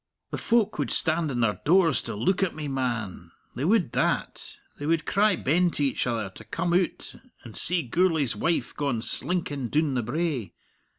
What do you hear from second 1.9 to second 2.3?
to